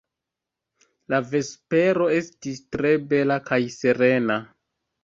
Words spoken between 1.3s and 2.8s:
vespero estis